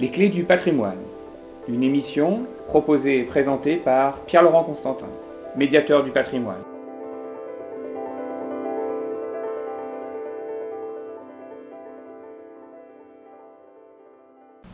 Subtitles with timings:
[0.00, 1.00] Les clés du patrimoine.
[1.68, 5.08] Une émission proposée et présentée par Pierre-Laurent Constantin,
[5.56, 6.60] médiateur du patrimoine.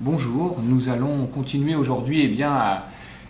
[0.02, 2.52] Bonjour, nous allons continuer aujourd'hui eh bien,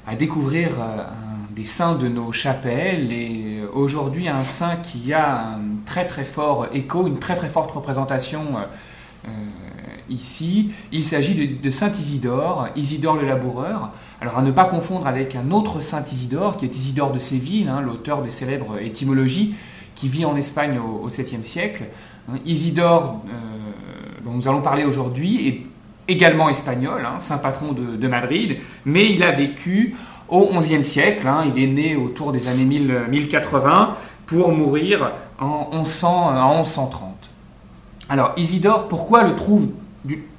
[0.04, 5.52] à, découvrir euh, un des saints de nos chapelles et aujourd'hui un saint qui a
[5.52, 9.28] un très très fort écho, une très très forte représentation euh,
[10.08, 10.70] ici.
[10.92, 13.90] Il s'agit de, Saint Isidore, Isidore le laboureur.
[14.20, 17.68] Alors à ne pas confondre avec un autre Saint Isidore qui est Isidore de Séville,
[17.68, 19.54] hein, l'auteur des célèbres étymologies,
[19.94, 21.84] qui vit en Espagne au, au 7e siècle.
[22.46, 25.62] Isidore, euh, dont nous allons parler aujourd'hui, est
[26.08, 29.94] également espagnol, hein, saint patron de, Madrid, mais il a vécu
[30.28, 31.26] au XIe siècle.
[31.26, 37.30] Hein, il est né autour des années 1000, 1080 pour mourir en, 1100, en 1130.
[38.08, 39.68] Alors Isidore, pourquoi le trouve,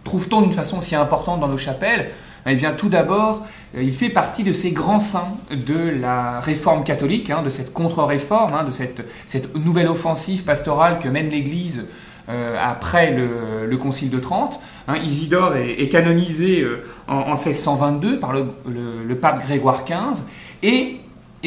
[0.04, 2.12] trouve-t-on d'une façon si importante dans nos chapelles
[2.46, 7.30] Eh bien tout d'abord, il fait partie de ces grands saints de la réforme catholique,
[7.30, 11.86] hein, de cette contre-réforme, hein, de cette, nouvelle offensive pastorale que mène l'Église
[12.28, 14.60] euh, après le, le, Concile de Trente.
[14.88, 20.24] Hein, Isidore est, canonisé euh, en, en, 1622 par le, pape Grégoire XV
[20.64, 20.98] et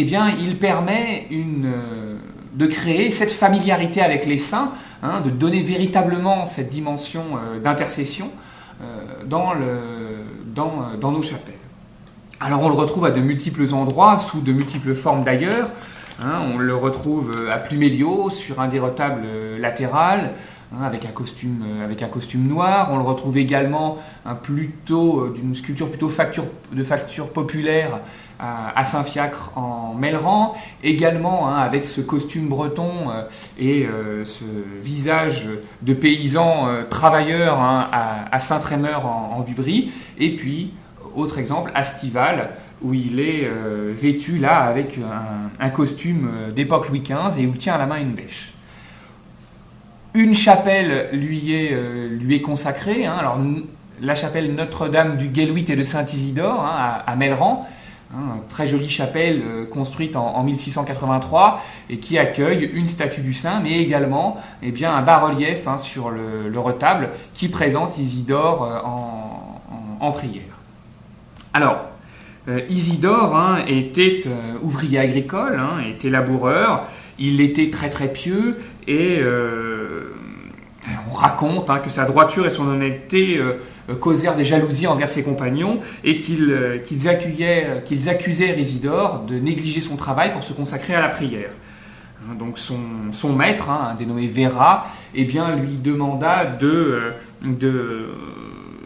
[0.01, 2.17] eh bien, il permet euh,
[2.55, 4.71] de créer cette familiarité avec les saints,
[5.03, 8.31] hein, de donner véritablement cette dimension euh, d'intercession
[9.27, 9.55] dans,
[10.55, 11.55] dans, dans nos chapelles.
[12.39, 15.71] Alors on le retrouve à de multiples endroits, sous de multiples formes d'ailleurs.
[16.23, 19.27] Hein, on le retrouve à Pluméliau, sur un des retables
[19.59, 20.33] latéral,
[20.71, 22.91] Hein, avec, un costume, euh, avec un costume noir.
[22.93, 26.11] On le retrouve également hein, plutôt euh, d'une sculpture plutôt
[26.73, 28.01] de facture populaire
[28.39, 33.23] à, à Saint-Fiacre en Melleran, également hein, avec ce costume breton euh,
[33.59, 34.45] et euh, ce
[34.81, 35.47] visage
[35.83, 39.47] de paysan euh, travailleur à, Saint-Trémeur en, en
[40.19, 40.73] et puis
[41.17, 44.99] autre exemple à Stival où il est euh, vêtu là avec
[45.59, 48.53] un costume d'époque Louis XV et où il tient à la main une bêche.
[50.15, 53.05] Une chapelle lui est, euh, consacrée.
[53.05, 53.21] Hein,
[54.01, 57.69] la chapelle Notre-Dame du Guélouit et de Saint-Isidore hein, à, à Melleran.
[58.15, 63.35] Hein, très jolie chapelle euh, construite en, en, 1683 et qui accueille une statue du
[63.35, 68.81] saint, mais également eh un bas-relief sur le, le, retable qui présente Isidore euh,
[70.01, 70.43] en, prière.
[71.53, 71.85] Alors,
[72.71, 74.23] Isidore était
[74.63, 76.87] ouvrier agricole, était laboureur,
[77.19, 80.15] il était très très pieux et euh,
[81.11, 83.55] on raconte hein, que sa droiture et son honnêteté euh,
[84.01, 86.97] causèrent des jalousies envers ses compagnons et qu'ils euh, qu
[87.85, 91.51] qu'ils accusèrent Isidore de négliger son travail pour se consacrer à la prière.
[92.23, 97.13] Hein, donc son, maître, hein, dénommé Vera, eh lui demanda de,
[97.43, 98.07] de,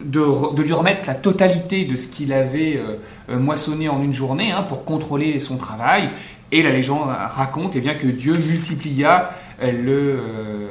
[0.03, 2.81] de, lui remettre la totalité de ce qu'il avait
[3.29, 6.09] euh, moissonné en une journée hein, pour contrôler son travail.
[6.51, 9.31] Et la légende raconte eh bien, que Dieu multiplia,
[9.61, 10.67] le, euh,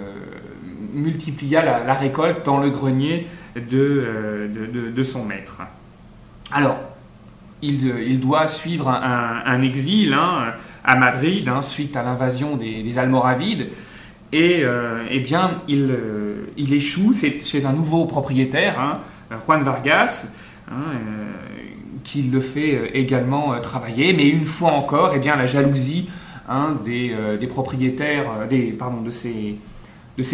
[0.94, 3.26] multiplia la, récolte dans le grenier
[3.56, 4.48] de,
[4.94, 5.62] de, son maître.
[6.52, 6.76] Alors,
[7.62, 10.52] il, il, doit suivre un, un exil hein,
[10.84, 13.70] à Madrid hein, suite à l'invasion des, des, Almoravides.
[14.32, 15.94] Et euh, eh bien, il,
[16.56, 19.00] il échoue chez un nouveau propriétaire,
[19.46, 20.26] Juan Vargas,
[20.70, 20.74] euh,
[22.04, 24.12] qui le fait également travailler.
[24.12, 26.08] Mais une fois encore, eh bien, la jalousie
[26.48, 28.26] hein, des, euh, propriétaires,
[28.78, 29.58] pardon, de, ses,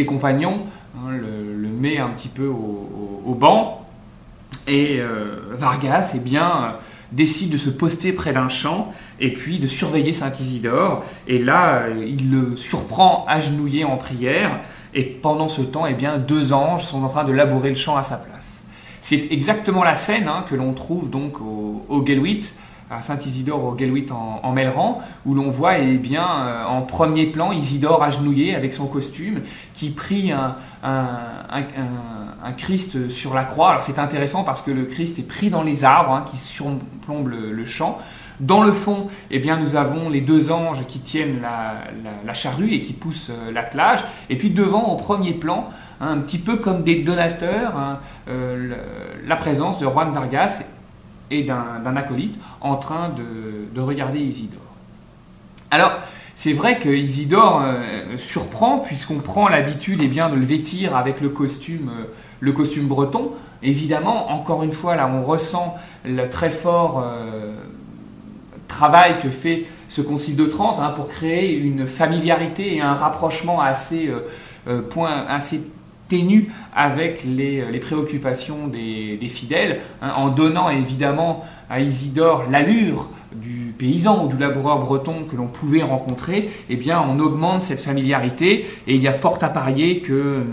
[0.07, 0.63] compagnons
[0.97, 3.87] hein, le, met un petit peu au, banc.
[4.67, 6.77] Et euh, Vargas eh bien,
[7.13, 11.05] décide de se poster près d'un champ et puis de surveiller Saint Isidore.
[11.27, 14.61] Et là, il le surprend agenouillé en prière.
[14.95, 17.97] Et pendant ce temps, eh bien, deux anges sont en train de labourer le champ
[17.97, 18.58] à sa place.
[19.01, 22.03] C'est exactement la scène hein, que l'on trouve donc au, au
[22.91, 27.27] à Saint-Isidore au Guélouit en, en Melleran, où l'on voit eh bien, euh, en premier
[27.27, 29.43] plan Isidore agenouillé avec son costume,
[29.75, 30.57] qui prie un,
[32.57, 33.71] Christ sur la croix.
[33.71, 37.29] Alors c'est intéressant parce que le Christ est pris dans les arbres hein, qui surplombent
[37.29, 37.99] le, champ.
[38.41, 41.75] Dans le fond, eh bien, nous avons les deux anges qui tiennent la,
[42.05, 44.05] la, la charrue et qui poussent euh, l'attelage.
[44.31, 45.69] Et puis devant, au premier plan,
[46.01, 47.99] hein, un petit peu comme des donateurs, hein,
[48.29, 48.75] euh,
[49.27, 50.65] la présence de Juan Vargas
[51.31, 54.61] et d'un acolyte en train de, de regarder Isidore.
[55.71, 55.93] Alors,
[56.35, 61.29] c'est vrai que Isidore euh, surprend puisqu'on prend l'habitude eh de le vêtir avec le
[61.29, 62.05] costume, euh,
[62.41, 63.33] le costume breton.
[63.63, 65.75] Évidemment, encore une fois, là, on ressent
[66.05, 67.05] le très fort
[68.69, 73.61] travail que fait ce Concile de Trente hein, pour créer une familiarité et un rapprochement
[73.61, 74.09] assez,
[74.91, 75.61] point, assez
[76.09, 84.25] ténue avec les, préoccupations des, fidèles, hein, en donnant évidemment à Isidore l'allure du paysan
[84.25, 88.95] ou du laboureur breton que l'on pouvait rencontrer, eh bien on augmente cette familiarité et
[88.95, 90.45] il y a fort à parier que euh,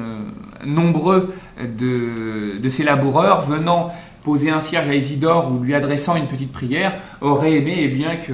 [0.66, 3.92] nombreux de, de ces laboureurs venant
[4.26, 8.16] poser un cierge à Isidore ou lui adressant une petite prière, auraient aimé eh bien,
[8.16, 8.34] que,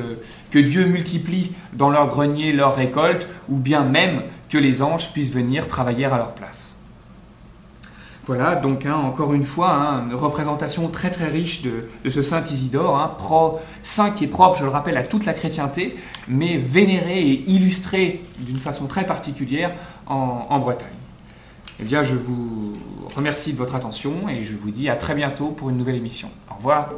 [0.49, 5.33] que Dieu multiplie dans leur grenier leur récolte, ou bien même que les anges puissent
[5.33, 6.70] venir travailler à leur place.
[8.27, 12.43] Voilà, donc hein, encore une fois, hein, une représentation très très riche de, ce saint
[12.43, 15.95] Isidore, hein, pro, saint qui est propre, je le rappelle, à toute la chrétienté,
[16.27, 19.71] mais vénéré et illustré d'une façon très particulière
[20.07, 20.87] en Bretagne.
[21.81, 22.73] Eh bien, je vous
[23.15, 26.29] remercie de votre attention et je vous dis à très bientôt pour une nouvelle émission.
[26.51, 26.89] Au revoir.